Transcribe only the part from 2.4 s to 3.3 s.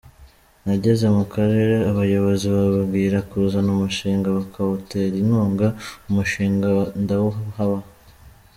babwira